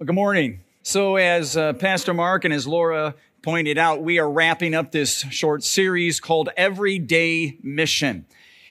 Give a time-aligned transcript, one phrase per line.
[0.00, 0.60] Well, good morning.
[0.84, 5.22] So, as uh, Pastor Mark and as Laura pointed out, we are wrapping up this
[5.30, 8.24] short series called Everyday Mission.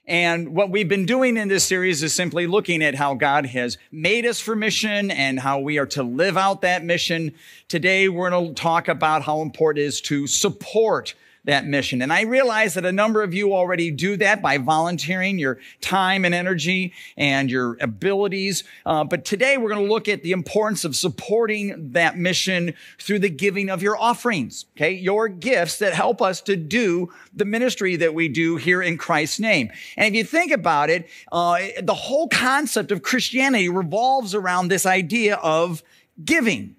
[0.06, 3.78] And what we've been doing in this series is simply looking at how God has
[3.92, 7.34] made us for mission and how we are to live out that mission.
[7.68, 11.14] Today, we're going to talk about how important it is to support
[11.48, 12.02] that mission.
[12.02, 16.26] And I realize that a number of you already do that by volunteering your time
[16.26, 18.66] and energy and your abilities.
[18.86, 23.20] Uh, but today we're going to look at the importance of supporting that mission through
[23.20, 24.66] the giving of your offerings.
[24.76, 24.92] Okay.
[24.92, 29.40] Your gifts that help us to do the ministry that we do here in Christ's
[29.40, 29.72] name.
[29.96, 34.86] And if you think about it, uh, the whole concept of Christianity revolves around this
[34.86, 35.82] idea of
[36.24, 36.76] giving.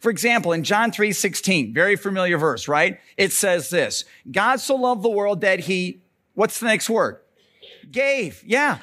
[0.00, 3.00] For example, in John 3 16, very familiar verse, right?
[3.16, 6.00] It says this God so loved the world that he,
[6.34, 7.18] what's the next word?
[7.90, 8.42] Gave.
[8.44, 8.78] Yeah.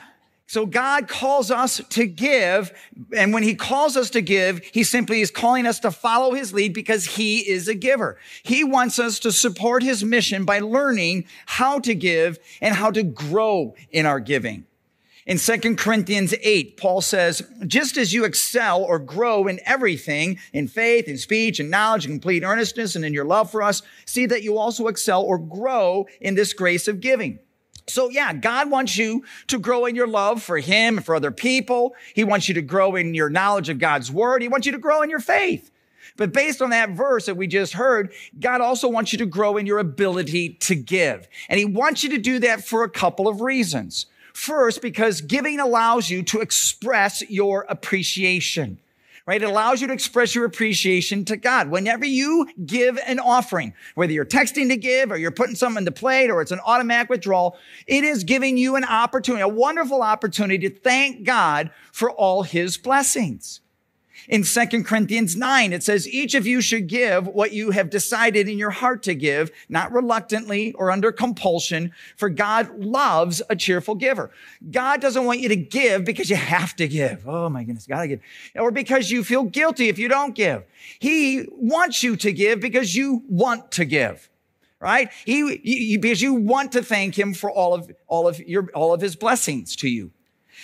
[0.54, 2.72] So God calls us to give.
[3.16, 6.54] And when he calls us to give, he simply is calling us to follow his
[6.54, 8.18] lead because he is a giver.
[8.44, 13.02] He wants us to support his mission by learning how to give and how to
[13.02, 14.66] grow in our giving.
[15.26, 20.68] In 2 Corinthians 8, Paul says, just as you excel or grow in everything, in
[20.68, 24.26] faith, in speech, in knowledge, in complete earnestness, and in your love for us, see
[24.26, 27.40] that you also excel or grow in this grace of giving.
[27.88, 31.32] So yeah, God wants you to grow in your love for Him and for other
[31.32, 31.96] people.
[32.14, 34.42] He wants you to grow in your knowledge of God's Word.
[34.42, 35.70] He wants you to grow in your faith.
[36.18, 39.58] But based on that verse that we just heard, God also wants you to grow
[39.58, 41.28] in your ability to give.
[41.48, 44.06] And He wants you to do that for a couple of reasons.
[44.34, 48.80] First, because giving allows you to express your appreciation
[49.26, 49.42] right?
[49.42, 51.70] It allows you to express your appreciation to God.
[51.70, 55.86] Whenever you give an offering, whether you're texting to give or you're putting something in
[55.86, 60.02] the plate or it's an automatic withdrawal, it is giving you an opportunity, a wonderful
[60.02, 63.62] opportunity to thank God for all his blessings.
[64.30, 68.48] In 2 Corinthians 9, it says, each of you should give what you have decided
[68.48, 73.96] in your heart to give, not reluctantly or under compulsion, for God loves a cheerful
[73.96, 74.32] giver.
[74.72, 77.28] God doesn't want you to give because you have to give.
[77.28, 78.22] Oh my goodness, gotta give.
[78.56, 80.64] Or because you feel guilty if you don't give.
[81.00, 84.30] He wants you to give because you want to give
[84.80, 85.10] right?
[85.24, 88.94] He, he, because you want to thank him for all of, all of your, all
[88.94, 90.12] of his blessings to you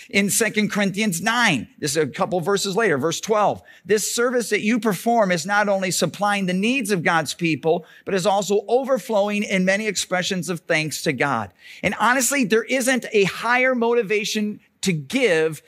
[0.10, 1.68] in Second Corinthians 9.
[1.78, 3.62] This is a couple verses later, verse 12.
[3.86, 8.14] This service that you perform is not only supplying the needs of God's people, but
[8.14, 11.54] is also overflowing in many expressions of thanks to God.
[11.84, 15.62] And honestly, there isn't a higher motivation to give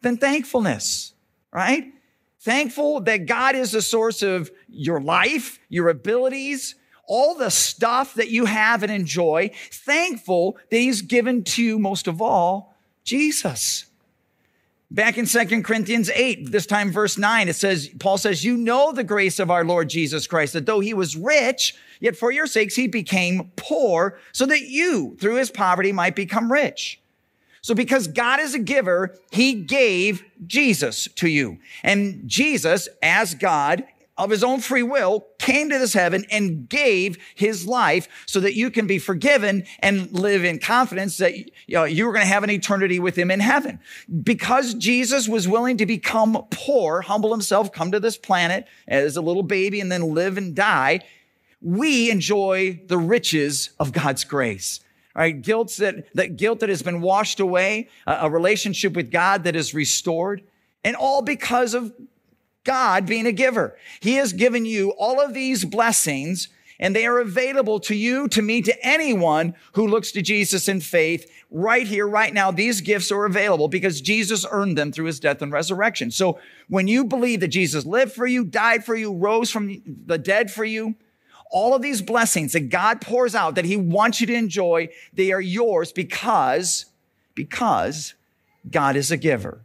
[0.00, 1.14] than thankfulness,
[1.52, 1.92] right?
[2.40, 6.74] Thankful that God is the source of your life, your abilities,
[7.06, 9.50] all the stuff that you have and enjoy.
[9.70, 12.71] Thankful that He's given to you most of all
[13.04, 13.86] Jesus.
[14.90, 18.92] Back in Second Corinthians 8, this time verse 9, it says, Paul says, You know
[18.92, 22.46] the grace of our Lord Jesus Christ, that though he was rich, yet for your
[22.46, 27.00] sakes he became poor, so that you, through his poverty, might become rich.
[27.62, 31.58] So because God is a giver, he gave Jesus to you.
[31.82, 33.84] And Jesus, as God,
[34.22, 38.54] of his own free will, came to this heaven and gave his life so that
[38.54, 42.44] you can be forgiven and live in confidence that you know, you're going to have
[42.44, 43.80] an eternity with him in heaven.
[44.22, 49.20] Because Jesus was willing to become poor, humble himself, come to this planet as a
[49.20, 51.00] little baby and then live and die,
[51.60, 54.80] we enjoy the riches of God's grace.
[55.14, 59.44] Right, guilt that, that guilt that has been washed away, a, a relationship with God
[59.44, 60.42] that is restored,
[60.84, 61.92] and all because of
[62.64, 63.76] God being a giver.
[64.00, 66.48] He has given you all of these blessings
[66.82, 70.80] and they are available to you, to me, to anyone who looks to Jesus in
[70.80, 72.50] faith right here, right now.
[72.50, 76.10] These gifts are available because Jesus earned them through his death and resurrection.
[76.10, 80.18] So when you believe that Jesus lived for you, died for you, rose from the
[80.18, 80.96] dead for you,
[81.52, 85.30] all of these blessings that God pours out that he wants you to enjoy, they
[85.30, 86.86] are yours because,
[87.36, 88.14] because
[88.68, 89.60] God is a giver.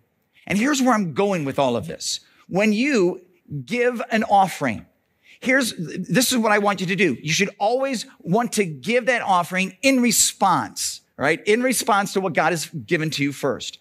[0.45, 3.21] And here's where I'm going with all of this when you
[3.65, 4.85] give an offering,
[5.39, 7.17] here's, this is what I want you to do.
[7.21, 11.41] You should always want to give that offering in response, right?
[11.45, 13.79] In response to what God has given to you first.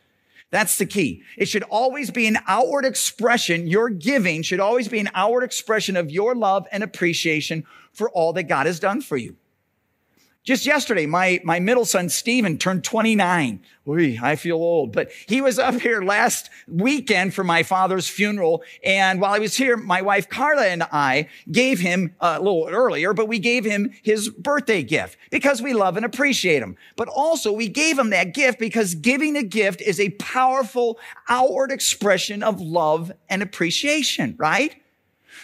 [0.50, 1.22] That's the key.
[1.36, 3.66] It should always be an outward expression.
[3.66, 8.32] Your giving should always be an outward expression of your love and appreciation for all
[8.34, 9.36] that God has done for you.
[10.46, 13.60] Just yesterday, my, my middle son, Stephen, turned 29.
[13.88, 18.62] Oy, I feel old, but he was up here last weekend for my father's funeral.
[18.84, 22.68] And while I was here, my wife Carla and I gave him uh, a little
[22.68, 26.76] earlier, but we gave him his birthday gift because we love and appreciate him.
[26.94, 31.72] But also we gave him that gift because giving a gift is a powerful outward
[31.72, 34.76] expression of love and appreciation, right?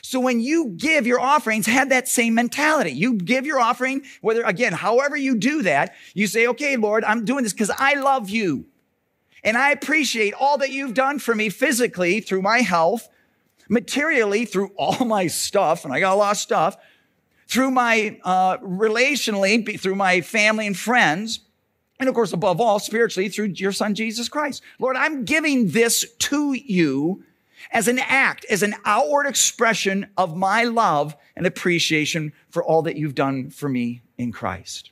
[0.03, 2.91] So when you give your offerings, have that same mentality.
[2.91, 7.25] You give your offering, whether again, however you do that, you say, okay, Lord, I'm
[7.25, 8.67] doing this because I love you.
[9.45, 13.09] And I appreciate all that you've done for me physically through my health,
[13.69, 16.77] materially through all my stuff, and I got a lot of stuff,
[17.47, 21.41] through my uh, relationally, through my family and friends,
[22.01, 24.63] and of course, above all, spiritually through your son, Jesus Christ.
[24.81, 27.23] Lord, I'm giving this to you
[27.71, 32.97] as an act, as an outward expression of my love and appreciation for all that
[32.97, 34.91] you've done for me in Christ.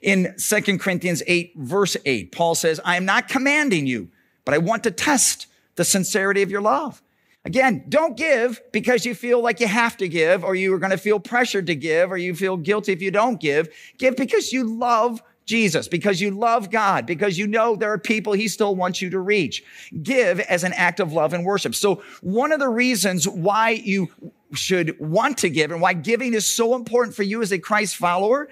[0.00, 4.10] In 2 Corinthians 8, verse 8, Paul says, I am not commanding you,
[4.44, 7.02] but I want to test the sincerity of your love.
[7.44, 10.92] Again, don't give because you feel like you have to give, or you are going
[10.92, 13.68] to feel pressured to give, or you feel guilty if you don't give.
[13.98, 18.32] Give because you love Jesus, because you love God, because you know there are people
[18.32, 19.62] he still wants you to reach.
[20.02, 21.74] Give as an act of love and worship.
[21.74, 24.08] So one of the reasons why you
[24.54, 27.96] should want to give and why giving is so important for you as a Christ
[27.96, 28.48] follower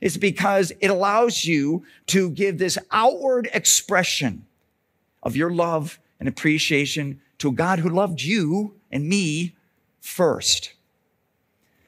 [0.00, 4.46] is because it allows you to give this outward expression
[5.22, 9.56] of your love and appreciation to a God who loved you and me
[10.00, 10.74] first.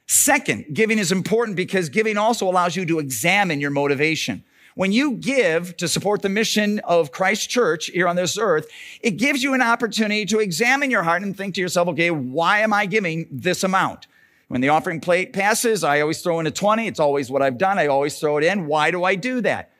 [0.06, 4.42] Second, giving is important because giving also allows you to examine your motivation.
[4.78, 8.68] When you give to support the mission of Christ Church here on this earth,
[9.00, 12.60] it gives you an opportunity to examine your heart and think to yourself, okay, why
[12.60, 14.06] am I giving this amount?
[14.46, 16.86] When the offering plate passes, I always throw in a 20.
[16.86, 17.76] It's always what I've done.
[17.76, 18.68] I always throw it in.
[18.68, 19.72] Why do I do that?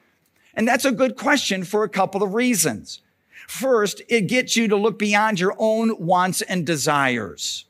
[0.54, 3.00] And that's a good question for a couple of reasons.
[3.46, 7.66] First, it gets you to look beyond your own wants and desires.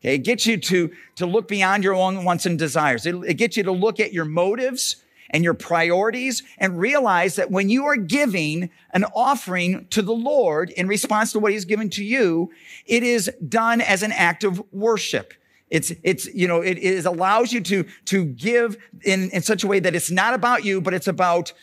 [0.00, 3.04] Okay, it gets you to, to look beyond your own wants and desires.
[3.04, 5.01] It, it gets you to look at your motives
[5.32, 10.70] and your priorities and realize that when you are giving an offering to the Lord
[10.70, 12.50] in response to what he's given to you,
[12.86, 15.32] it is done as an act of worship.
[15.70, 19.66] It's, it's, you know, it is allows you to, to give in, in such a
[19.66, 21.54] way that it's not about you, but it's about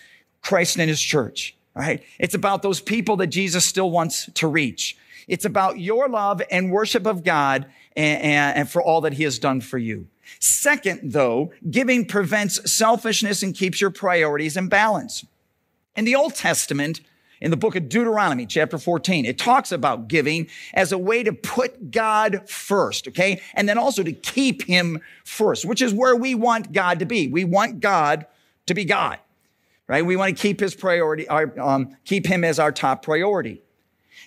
[0.42, 2.04] Christ and his church, right?
[2.18, 4.98] It's about those people that Jesus still wants to reach.
[5.27, 9.24] It's about your love and worship of God and, and, and for all that he
[9.25, 10.07] has done for you.
[10.39, 15.25] Second, though, giving prevents selfishness and keeps your priorities in balance.
[15.95, 17.01] In the Old Testament,
[17.41, 21.31] in the book of Deuteronomy, chapter 14, it talks about giving as a way to
[21.31, 23.41] put God first, okay?
[23.53, 27.27] And then also to keep him first, which is where we want God to be.
[27.27, 28.25] We want God
[28.65, 29.19] to be God,
[29.87, 30.05] right?
[30.05, 33.61] We want to keep his priority, our, um, keep him as our top priority.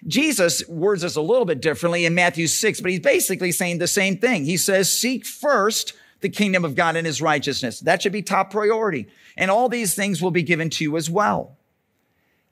[0.07, 3.87] Jesus words this a little bit differently in Matthew 6, but he's basically saying the
[3.87, 4.45] same thing.
[4.45, 7.81] He says, seek first the kingdom of God and his righteousness.
[7.81, 9.09] That should be top priority.
[9.37, 11.57] And all these things will be given to you as well.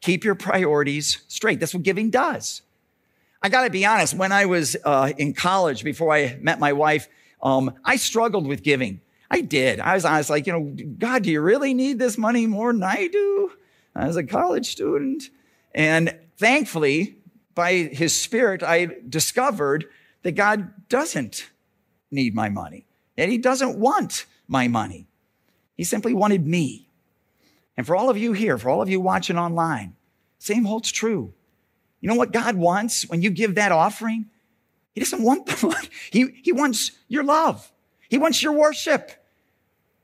[0.01, 1.61] Keep your priorities straight.
[1.61, 2.63] That's what giving does.
[3.43, 4.15] I got to be honest.
[4.15, 7.09] When I was uh, in college, before I met my wife,
[7.43, 9.01] um, I struggled with giving.
[9.31, 9.81] I did.
[9.81, 12.83] I was honest, like, you know, God, do you really need this money more than
[12.83, 13.53] I do?
[13.95, 15.25] I was a college student.
[15.75, 17.17] And thankfully,
[17.55, 19.87] by his spirit, I discovered
[20.23, 21.51] that God doesn't
[22.11, 22.87] need my money,
[23.17, 25.07] and he doesn't want my money.
[25.77, 26.89] He simply wanted me.
[27.77, 29.97] And for all of you here, for all of you watching online,
[30.39, 31.33] same holds true.
[32.01, 34.27] You know what God wants when you give that offering?
[34.93, 35.89] He doesn't want the money.
[36.11, 37.73] He, he wants your love.
[38.09, 39.13] He wants your worship.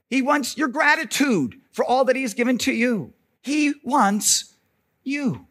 [0.09, 3.13] He wants your gratitude for all that he's given to you.
[3.43, 4.55] He wants
[5.03, 5.47] you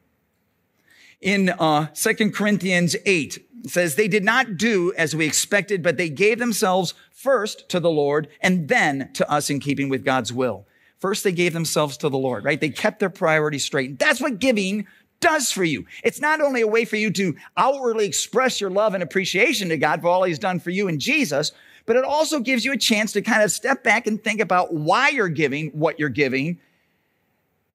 [1.26, 3.40] in uh, 2 Corinthians 8.
[3.64, 7.80] It says, They did not do as we expected, but they gave themselves first to
[7.80, 10.68] the Lord and then to us in keeping with God's will.
[11.00, 12.62] First, they gave themselves to the Lord, right?
[12.62, 13.98] They kept their priorities straight.
[13.98, 14.86] That's what giving
[15.20, 15.86] does for you.
[16.04, 19.78] It's not only a way for you to outwardly express your love and appreciation to
[19.78, 21.52] God for all he's done for you in Jesus,
[21.88, 24.74] but it also gives you a chance to kind of step back and think about
[24.74, 26.60] why you're giving what you're giving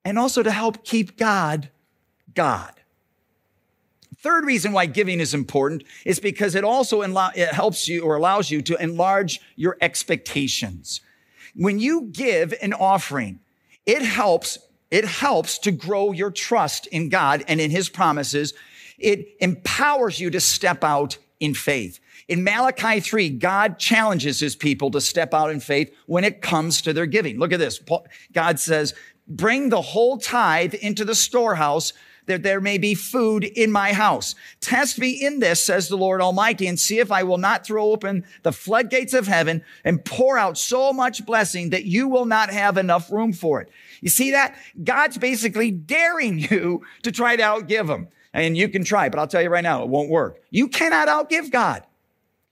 [0.04, 1.69] and also to help keep God
[2.33, 2.79] God.
[4.22, 8.50] Third reason why giving is important is because it also it helps you or allows
[8.50, 11.00] you to enlarge your expectations.
[11.54, 13.40] When you give an offering,
[13.86, 14.58] it helps,
[14.90, 18.52] it helps to grow your trust in God and in his promises.
[18.98, 21.98] It empowers you to step out in faith.
[22.28, 26.82] In Malachi 3, God challenges his people to step out in faith when it comes
[26.82, 27.38] to their giving.
[27.38, 27.80] Look at this.
[28.32, 28.92] God says,
[29.26, 31.94] bring the whole tithe into the storehouse
[32.30, 34.34] that there may be food in my house.
[34.60, 37.90] Test me in this, says the Lord Almighty, and see if I will not throw
[37.90, 42.50] open the floodgates of heaven and pour out so much blessing that you will not
[42.50, 43.68] have enough room for it.
[44.00, 44.56] You see that?
[44.82, 48.08] God's basically daring you to try to outgive him.
[48.32, 50.40] And you can try, but I'll tell you right now, it won't work.
[50.50, 51.82] You cannot outgive God.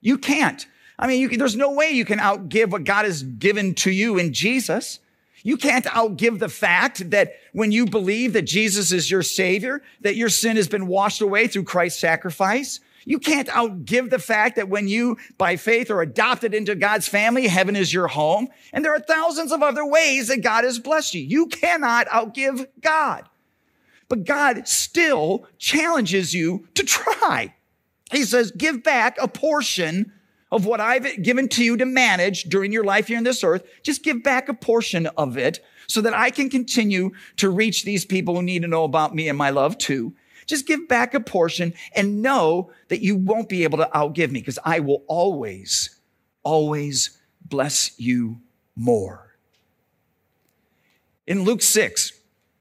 [0.01, 0.67] You can't.
[0.99, 4.19] I mean, can, there's no way you can outgive what God has given to you
[4.19, 4.99] in Jesus.
[5.43, 10.17] You can't outgive the fact that when you believe that Jesus is your savior, that
[10.17, 12.81] your sin has been washed away through Christ's sacrifice.
[13.05, 17.47] You can't outgive the fact that when you, by faith, are adopted into God's family,
[17.47, 18.49] heaven is your home.
[18.73, 21.23] And there are thousands of other ways that God has blessed you.
[21.23, 23.29] You cannot outgive God.
[24.09, 27.55] But God still challenges you to try.
[28.11, 30.13] He says, give back a portion
[30.51, 33.65] of what I've given to you to manage during your life here on this earth,
[33.83, 38.05] just give back a portion of it so that I can continue to reach these
[38.05, 40.15] people who need to know about me and my love too.
[40.47, 44.41] Just give back a portion and know that you won't be able to outgive me
[44.41, 46.01] because I will always,
[46.43, 48.41] always bless you
[48.75, 49.37] more.
[51.27, 52.13] In Luke 6,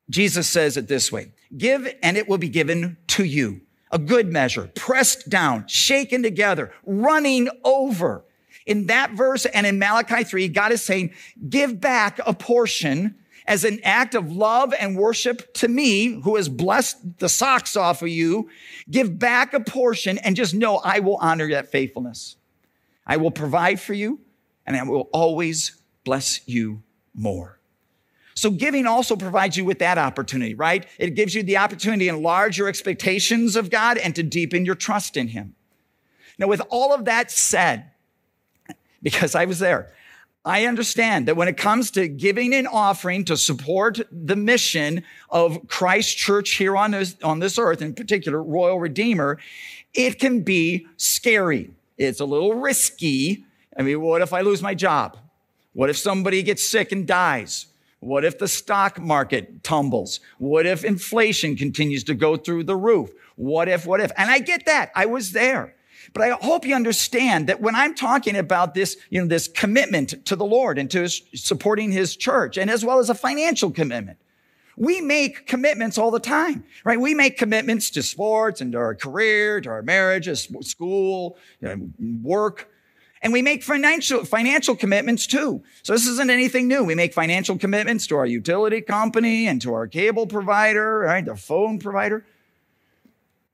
[0.10, 4.32] Jesus says it this way Give and it will be given to you a good
[4.32, 8.24] measure, pressed down, shaken together, running over.
[8.65, 11.12] In that verse and in Malachi 3, God is saying,
[11.50, 13.15] give back a portion
[13.46, 18.01] as an act of love and worship to me, who has blessed the socks off
[18.01, 18.50] of you.
[18.91, 22.36] Give back a portion and just know I will honor that faithfulness.
[23.06, 24.20] I will provide for you
[24.65, 26.84] and I will always bless you
[27.15, 27.56] more.
[28.38, 30.86] So giving also provides you with that opportunity, right?
[31.00, 34.75] It gives you the opportunity to enlarge your expectations of God and to deepen your
[34.75, 35.56] trust in Him.
[36.38, 37.89] Now, with all of that said,
[39.01, 39.91] because I was there,
[40.46, 45.67] I understand that when it comes to giving an offering to support the mission of
[45.67, 49.39] Christ Church here on this, on this earth, in particular, Royal Redeemer,
[49.96, 51.72] it can be scary.
[51.98, 53.46] It's a little risky.
[53.75, 55.17] I mean, what if I lose my job?
[55.74, 57.65] What if somebody gets sick and dies?
[58.07, 60.21] What if the stock market tumbles?
[60.37, 63.11] What if inflation continues to go through the roof?
[63.35, 64.11] What if, what if?
[64.17, 64.91] And I get that.
[64.95, 65.75] I was there.
[66.13, 70.25] But I hope you understand that when I'm talking about this, you know, this commitment
[70.25, 73.71] to the Lord and to his, supporting his church and as well as a financial
[73.71, 74.17] commitment,
[74.77, 77.01] we make commitments all the time, right?
[77.01, 80.29] We make commitments to sports and to our career, to our marriage,
[80.65, 81.89] school, you know,
[82.21, 82.69] work.
[83.21, 85.63] And we make financial, financial commitments too.
[85.83, 86.83] So this isn't anything new.
[86.83, 91.25] We make financial commitments to our utility company and to our cable provider, right?
[91.25, 92.25] The phone provider.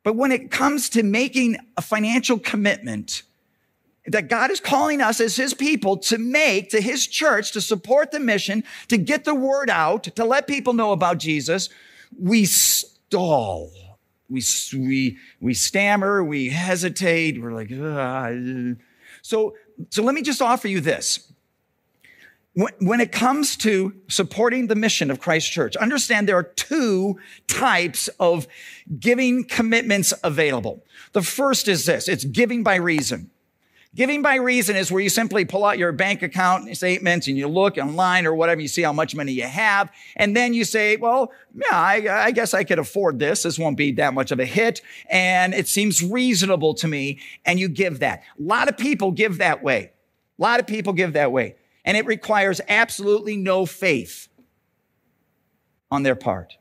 [0.03, 3.23] But when it comes to making a financial commitment
[4.05, 8.11] that God is calling us as his people to make to his church to support
[8.11, 11.69] the mission, to get the word out, to let people know about Jesus,
[12.19, 13.71] we stall.
[14.29, 14.43] We,
[14.73, 18.77] we, we stammer, we hesitate, we're like, Ugh.
[19.23, 19.55] So,
[19.89, 21.31] so let me just offer you this.
[22.79, 28.09] When it comes to supporting the mission of Christ Church, understand there are two types
[28.19, 28.47] of
[28.99, 30.85] giving commitments available.
[31.13, 32.07] The first is this.
[32.07, 33.31] It's giving by reason.
[33.95, 37.47] Giving by reason is where you simply pull out your bank account statements and you
[37.47, 39.91] look online or whatever, you see how much money you have.
[40.15, 43.43] And then you say, well, yeah, I, I, guess I could afford this.
[43.43, 44.81] This won't be that much of a hit.
[45.11, 47.19] And it seems reasonable to me.
[47.45, 48.23] And you give that.
[48.39, 49.91] A lot of people give that way.
[50.39, 51.55] A lot of people give that way.
[51.85, 54.27] And it requires absolutely no faith
[55.91, 56.57] on their part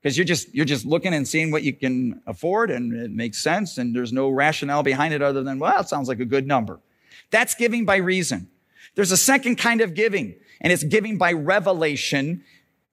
[0.00, 3.42] because you're just you're just looking and seeing what you can afford and it makes
[3.42, 6.46] sense and there's no rationale behind it other than well it sounds like a good
[6.46, 6.80] number.
[7.30, 8.48] That's giving by reason.
[8.94, 12.44] There's a second kind of giving and it's giving by revelation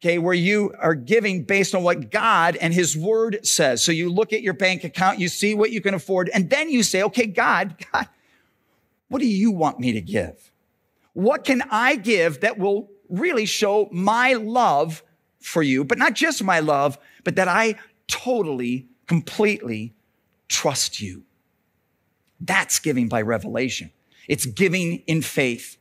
[0.01, 3.83] okay where you are giving based on what god and his word says.
[3.83, 6.69] So you look at your bank account you see what you can afford and then
[6.69, 8.07] you say okay god god
[9.09, 10.51] what do you want me to give?
[11.13, 15.01] What can i give that will really show my love
[15.39, 17.75] for you, but not just my love, but that I
[18.07, 19.93] totally, completely
[20.47, 21.23] trust you.
[22.39, 23.91] That's giving by revelation.
[24.27, 25.77] It's giving in faith.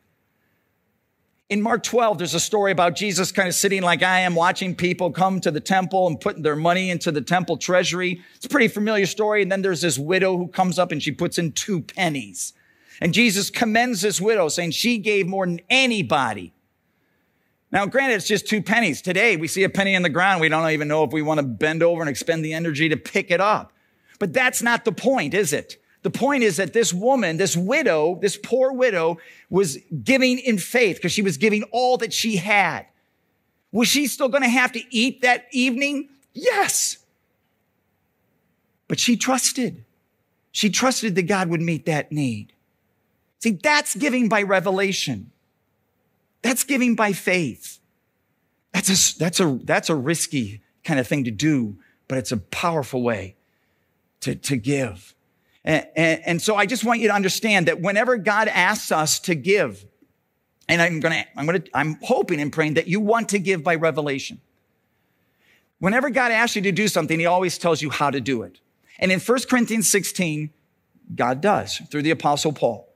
[1.49, 4.75] In Mark 12, there's a story about Jesus kind of sitting like I am, watching
[4.75, 8.21] people come to the temple and putting their money into the temple treasury.
[8.35, 9.43] It's a pretty familiar story.
[9.43, 12.53] And then there's this widow who comes up and she puts in two pennies.
[13.01, 16.53] And Jesus commends this widow, saying she gave more than anybody.
[17.73, 19.03] Now, granted, it's just two pennies.
[19.03, 20.41] Today, we see a penny in the ground.
[20.41, 22.97] We don't even know if we want to bend over and expend the energy to
[22.97, 23.73] pick it up.
[24.19, 25.77] But that's not the point, is it?
[26.03, 29.19] The point is that this woman, this widow, this poor widow
[29.51, 32.87] was giving in faith because she was giving all that she had.
[33.73, 36.09] Was she still going to have to eat that evening?
[36.33, 36.99] Yes.
[38.87, 39.85] But she trusted.
[40.53, 42.53] She trusted that God would meet that need.
[43.41, 45.33] See, that's giving by revelation.
[46.47, 47.81] That's giving by faith.
[48.73, 51.77] That's a, that's a, that's a risky kind of thing to do,
[52.07, 53.35] but it's a powerful way
[54.21, 55.17] to, to give.
[55.65, 59.19] And, and, and so I just want you to understand that whenever God asks us
[59.21, 59.85] to give,
[60.69, 63.75] and I'm gonna, I'm gonna, I'm hoping and praying that you want to give by
[63.75, 64.41] revelation.
[65.81, 68.61] Whenever God asks you to do something, he always tells you how to do it.
[69.01, 70.51] And in 1 Corinthians 16,
[71.13, 72.87] God does through the apostle Paul.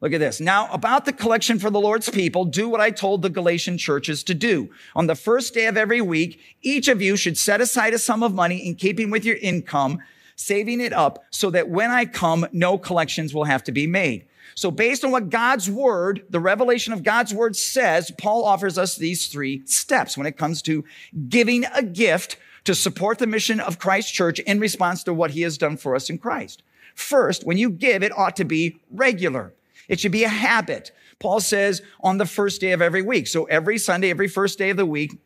[0.00, 0.40] Look at this.
[0.40, 4.22] Now, about the collection for the Lord's people, do what I told the Galatian churches
[4.24, 4.70] to do.
[4.94, 8.22] On the first day of every week, each of you should set aside a sum
[8.22, 9.98] of money in keeping with your income,
[10.36, 14.26] saving it up so that when I come, no collections will have to be made.
[14.54, 18.94] So based on what God's word, the revelation of God's word says, Paul offers us
[18.94, 20.84] these three steps when it comes to
[21.28, 25.42] giving a gift to support the mission of Christ Church in response to what he
[25.42, 26.62] has done for us in Christ.
[26.94, 29.54] First, when you give, it ought to be regular.
[29.88, 30.92] It should be a habit.
[31.18, 33.26] Paul says on the first day of every week.
[33.26, 35.18] So every Sunday, every first day of the week,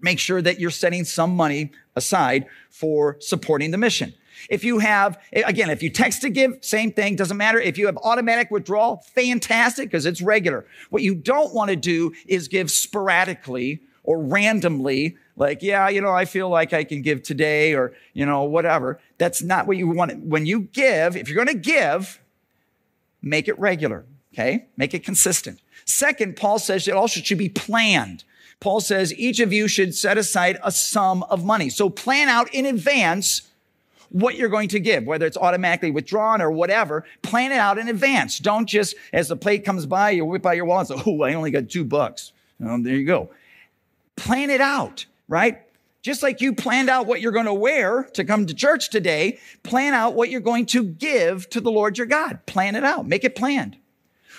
[0.00, 4.14] make sure that you're setting some money aside for supporting the mission.
[4.50, 7.60] If you have, again, if you text to give, same thing, doesn't matter.
[7.60, 10.66] If you have automatic withdrawal, fantastic, because it's regular.
[10.90, 16.10] What you don't want to do is give sporadically or randomly, like, yeah, you know,
[16.10, 19.00] I feel like I can give today or, you know, whatever.
[19.18, 20.24] That's not what you want.
[20.24, 22.20] When you give, if you're going to give,
[23.22, 24.66] make it regular, okay?
[24.76, 25.60] Make it consistent.
[25.84, 28.24] Second, Paul says it also should be planned.
[28.60, 31.68] Paul says each of you should set aside a sum of money.
[31.68, 33.42] So plan out in advance
[34.10, 37.04] what you're going to give, whether it's automatically withdrawn or whatever.
[37.22, 38.38] Plan it out in advance.
[38.38, 41.22] Don't just, as the plate comes by, you whip out your wallet and say, oh,
[41.22, 42.32] I only got two bucks.
[42.64, 43.30] Um, there you go.
[44.16, 45.62] Plan it out, right?
[46.02, 49.38] Just like you planned out what you're going to wear to come to church today,
[49.62, 52.44] plan out what you're going to give to the Lord your God.
[52.46, 53.06] Plan it out.
[53.06, 53.76] Make it planned.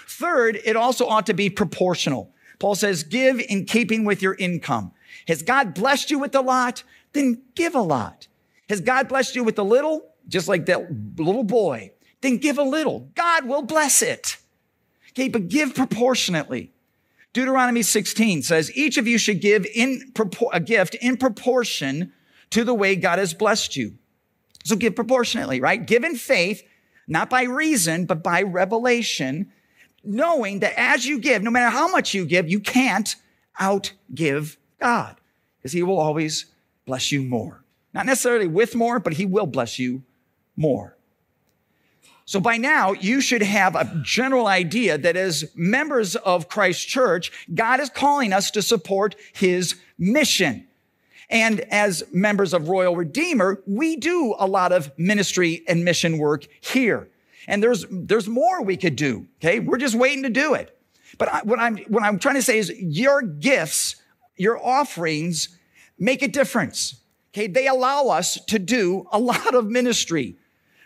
[0.08, 2.34] Third, it also ought to be proportional.
[2.60, 4.92] Paul says, give in keeping with your income.
[5.28, 6.84] Has God blessed you with a lot?
[7.14, 8.28] Then give a lot.
[8.68, 10.10] Has God blessed you with a little?
[10.28, 11.92] Just like that little boy.
[12.22, 13.10] Then give a little.
[13.16, 14.38] God will bless it.
[15.12, 16.73] Okay, but give proportionately.
[17.34, 20.14] Deuteronomy 16 says, each of you should give in
[20.52, 22.14] a gift in proportion
[22.52, 23.98] to the way God has blessed you.
[24.64, 25.86] So give proportionately, right?
[25.86, 26.64] Give in faith,
[27.08, 29.52] not by reason, but by revelation,
[30.04, 33.16] knowing that as you give, no matter how much you give, you can't
[33.60, 35.20] outgive God
[35.58, 36.46] because he will always
[36.86, 37.64] bless you more.
[37.94, 40.04] Not necessarily with more, but he will bless you
[40.56, 40.98] more.
[42.26, 47.32] So by now, you should have a general idea that as members of Christ Church,
[47.54, 50.68] God is calling us to support his mission.
[51.30, 56.46] And as members of Royal Redeemer, we do a lot of ministry and mission work
[56.62, 57.10] here.
[57.48, 59.28] And there's, there's more we could do.
[59.38, 59.60] Okay.
[59.60, 60.78] We're just waiting to do it.
[61.18, 63.98] But I, what I'm, what I'm trying to say is your gifts,
[64.38, 65.58] your offerings
[66.00, 67.02] make a difference.
[67.34, 67.48] Okay.
[67.48, 70.38] They allow us to do a lot of ministry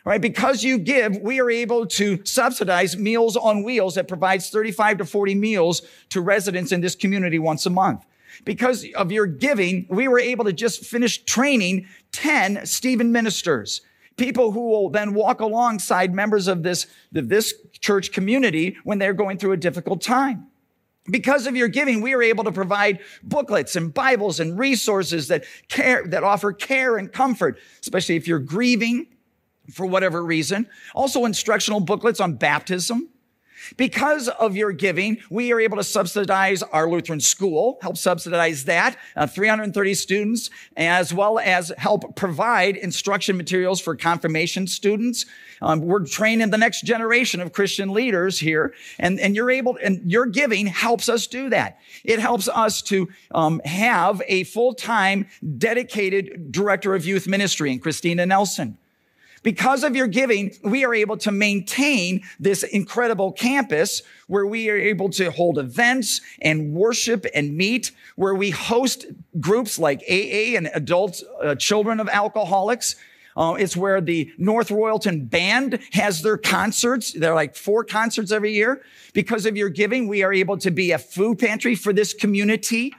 [0.08, 0.22] right?
[0.22, 5.06] Because you give, we are able to subsidize Meals on Wheels that provides 35 to
[5.06, 8.06] 40 meals to residents in this community once a month.
[8.46, 13.82] Because of your giving, we were able to just finish training 10 Stephen ministers.
[14.15, 19.38] People who will then walk alongside members of this, this church community when they're going
[19.38, 20.48] through a difficult time.
[21.12, 25.43] Because of your giving, we are able to provide booklets and Bibles and resources that
[25.67, 29.08] care, that offer care and comfort, especially if you're grieving,
[29.71, 30.67] for whatever reason.
[30.95, 33.10] Also instructional booklets on baptism.
[33.75, 38.97] Because of your giving, we are able to subsidize our Lutheran school, help subsidize that,
[39.15, 45.25] uh, 330 students, as well as help provide instruction materials for confirmation students.
[45.62, 50.10] Um, we're training the next generation of Christian leaders here, and, and you're able, and
[50.10, 51.80] your giving helps us do that.
[52.03, 55.27] It helps us to um, have a full-time
[55.58, 58.77] dedicated director of youth ministry in Christina Nelson.
[59.48, 64.76] Because of your giving, we are able to maintain this incredible campus where we are
[64.76, 69.06] able to hold events and worship and meet, where we host
[69.40, 72.98] groups like AA and adult uh, children of alcoholics.
[73.38, 77.14] Uh, it's where the North Royalton Band has their concerts.
[77.14, 78.82] They're like four concerts every year.
[79.14, 82.94] Because of your giving, we are able to be a food pantry for this community,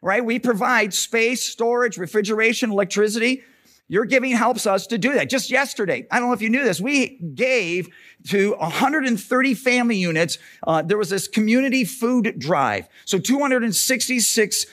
[0.00, 0.24] right?
[0.24, 3.42] We provide space, storage, refrigeration, electricity
[3.90, 5.28] Your giving helps us to do that.
[5.28, 7.88] Just yesterday, I don't know if you knew this, we gave
[8.28, 10.38] to 130 family units.
[10.64, 12.88] Uh, there was this community food drive.
[13.04, 14.66] So 266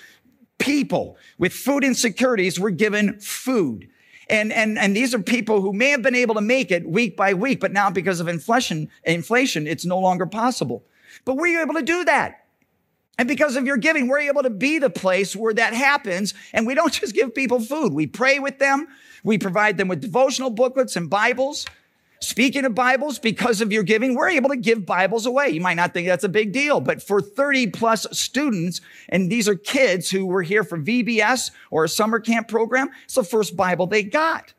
[0.59, 3.89] people with food insecurities were given food.
[4.29, 7.17] And, and, and these are people who may have been able to make it week
[7.17, 10.85] by week, but now because of inflation, inflation, it's no longer possible.
[11.25, 12.45] But were you able to do that?
[13.17, 16.33] And because of your giving, we're able to be the place where that happens.
[16.53, 17.93] And we don't just give people food.
[17.93, 18.87] We pray with them.
[19.23, 21.65] We provide them with devotional booklets and Bibles.
[22.19, 25.49] Speaking of Bibles, because of your giving, we're able to give Bibles away.
[25.49, 29.47] You might not think that's a big deal, but for 30 plus students, and these
[29.47, 33.55] are kids who were here for VBS or a summer camp program, it's the first
[33.55, 34.53] Bible they got.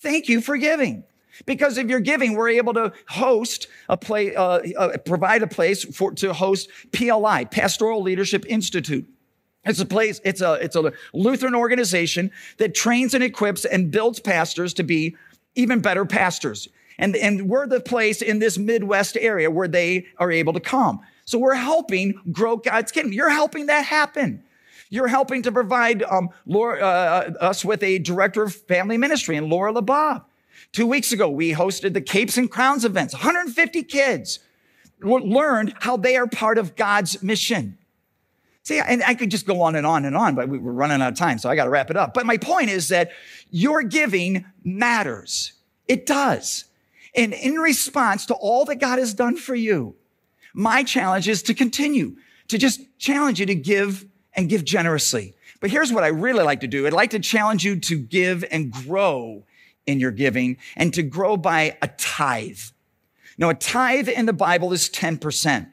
[0.00, 1.04] Thank you for giving.
[1.44, 5.84] Because of your giving, we're able to host a play, uh, uh, provide a place
[5.84, 9.06] for, to host PLI, Pastoral Leadership Institute.
[9.64, 14.20] It's a place, it's a, it's a Lutheran organization that trains and equips and builds
[14.20, 15.16] pastors to be
[15.56, 16.68] even better pastors.
[16.98, 21.00] And, and we're the place in this Midwest area where they are able to come.
[21.24, 23.12] So we're helping grow God's kingdom.
[23.12, 24.44] You're helping that happen.
[24.88, 29.48] You're helping to provide um, Laura, uh, us with a director of family ministry and
[29.48, 30.24] Laura LeBob.
[30.72, 33.14] Two weeks ago, we hosted the Capes and Crowns events.
[33.14, 34.40] 150 kids
[35.00, 37.78] learned how they are part of God's mission.
[38.62, 41.12] See, and I could just go on and on and on, but we're running out
[41.12, 42.14] of time, so I got to wrap it up.
[42.14, 43.10] But my point is that
[43.50, 45.52] your giving matters.
[45.86, 46.64] It does.
[47.14, 49.94] And in response to all that God has done for you,
[50.52, 52.16] my challenge is to continue
[52.48, 55.34] to just challenge you to give and give generously.
[55.60, 56.86] But here's what I really like to do.
[56.86, 59.44] I'd like to challenge you to give and grow
[59.86, 62.58] in your giving and to grow by a tithe.
[63.38, 65.70] Now, a tithe in the Bible is 10%.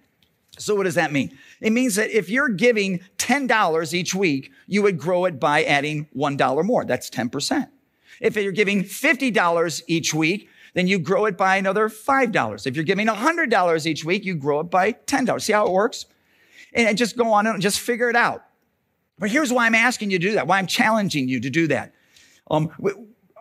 [0.58, 1.38] So what does that mean?
[1.62, 6.08] It means that if you're giving $10 each week, you would grow it by adding
[6.16, 6.86] $1 more.
[6.86, 7.70] That's 10%.
[8.22, 12.68] If you're giving $50 each week, then you grow it by another $5.
[12.68, 15.42] If you're giving $100 each week, you grow it by $10.
[15.42, 16.06] See how it works?
[16.74, 18.44] And just go on and just figure it out.
[19.20, 21.68] But here's why I'm asking you to do that, why I'm challenging you to do
[21.68, 21.94] that.
[22.50, 22.72] Um,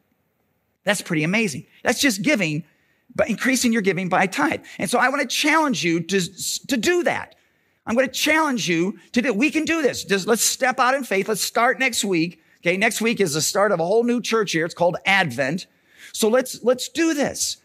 [0.83, 1.65] That's pretty amazing.
[1.83, 2.65] That's just giving,
[3.15, 4.61] but increasing your giving by tithe.
[4.77, 6.19] And so I want to challenge you to,
[6.67, 7.35] to do that.
[7.85, 10.03] I'm going to challenge you to do, we can do this.
[10.03, 11.27] Just let's step out in faith.
[11.27, 12.39] Let's start next week.
[12.61, 12.77] Okay.
[12.77, 14.65] Next week is the start of a whole new church here.
[14.65, 15.67] It's called Advent.
[16.13, 17.57] So let's, let's do this.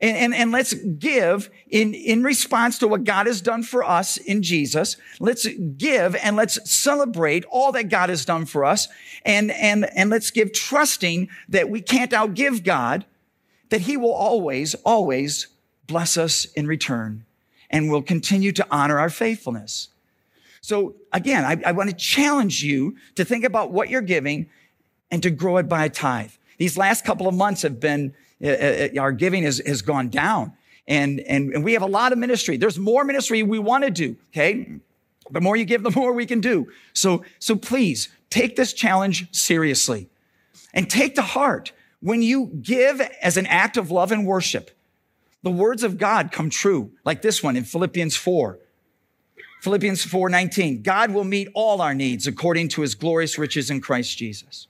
[0.00, 4.16] And, and, and let's give in, in response to what God has done for us
[4.18, 4.96] in Jesus.
[5.18, 8.88] Let's give and let's celebrate all that God has done for us.
[9.24, 13.06] And, and, and let's give trusting that we can't outgive God,
[13.70, 15.46] that he will always, always
[15.86, 17.24] bless us in return
[17.70, 19.88] and will continue to honor our faithfulness.
[20.64, 24.48] So again, I, I want to challenge you to think about what you're giving
[25.10, 26.30] and to grow it by a tithe.
[26.56, 30.54] These last couple of months have been uh, uh, our giving has, has gone down.
[30.88, 32.56] And, and, and we have a lot of ministry.
[32.56, 34.16] There's more ministry we want to do.
[34.30, 34.78] Okay.
[35.30, 36.72] The more you give, the more we can do.
[36.94, 40.08] So, so please take this challenge seriously
[40.72, 44.70] and take to heart when you give as an act of love and worship,
[45.42, 48.58] the words of God come true, like this one in Philippians 4.
[49.64, 50.82] Philippians 4:19.
[50.82, 54.66] God will meet all our needs according to his glorious riches in Christ Jesus.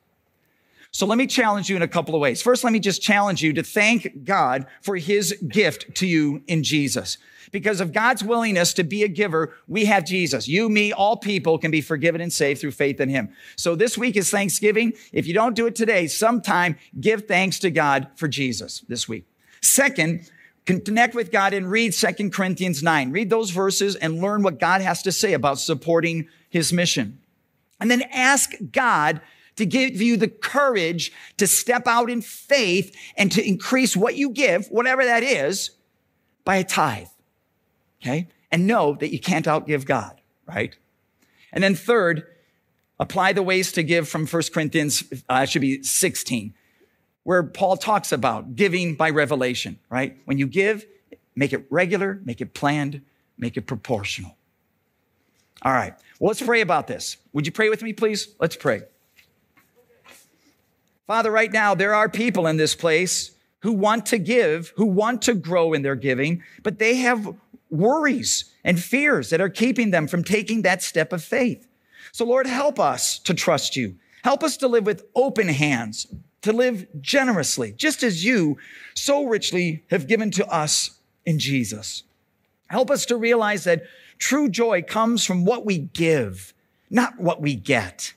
[0.93, 2.41] So let me challenge you in a couple of ways.
[2.41, 6.63] First, let me just challenge you to thank God for his gift to you in
[6.63, 7.19] Jesus.
[7.51, 10.47] Because of God's willingness to be a giver, we have Jesus.
[10.47, 13.31] You, me, all people can be forgiven and saved through faith in him.
[13.57, 14.93] So this week is Thanksgiving.
[15.13, 19.27] If you don't do it today, sometime give thanks to God for Jesus this week.
[19.61, 20.31] Second,
[20.67, 23.11] connect with God and read Second Corinthians 9.
[23.11, 27.21] Read those verses and learn what God has to say about supporting his mission.
[27.81, 29.21] And then ask God
[29.57, 34.31] to give you the courage to step out in faith and to increase what you
[34.31, 35.71] give, whatever that is,
[36.45, 37.09] by a tithe.
[38.01, 38.29] Okay?
[38.51, 40.77] And know that you can't outgive God, right?
[41.53, 42.25] And then third,
[42.99, 46.55] apply the ways to give from 1 Corinthians, uh, should be 16,
[47.25, 50.17] where Paul talks about giving by revelation, right?
[50.25, 50.87] When you give,
[51.35, 53.03] make it regular, make it planned,
[53.37, 54.37] make it proportional.
[55.63, 55.95] All right.
[56.21, 57.17] Well, let's pray about this.
[57.33, 58.29] Would you pray with me, please?
[58.39, 58.83] Let's pray.
[61.07, 65.23] Father, right now, there are people in this place who want to give, who want
[65.23, 67.35] to grow in their giving, but they have
[67.71, 71.67] worries and fears that are keeping them from taking that step of faith.
[72.13, 73.97] So, Lord, help us to trust you.
[74.23, 76.07] Help us to live with open hands,
[76.45, 78.59] to live generously, just as you
[78.95, 82.03] so richly have given to us in Jesus.
[82.69, 83.85] Help us to realize that
[84.19, 86.53] true joy comes from what we give,
[86.91, 88.13] not what we get.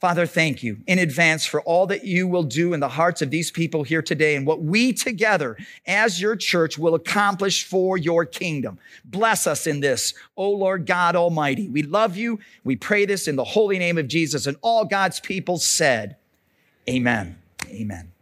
[0.00, 3.30] Father, thank you in advance for all that you will do in the hearts of
[3.30, 8.24] these people here today and what we together as your church will accomplish for your
[8.26, 8.78] kingdom.
[9.04, 11.68] Bless us in this, O Lord God Almighty.
[11.68, 12.38] We love you.
[12.64, 14.46] We pray this in the holy name of Jesus.
[14.46, 16.16] And all God's people said,
[16.88, 17.38] Amen.
[17.68, 18.13] Amen.